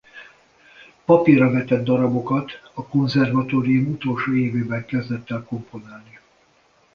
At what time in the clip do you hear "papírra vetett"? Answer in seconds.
1.05-1.83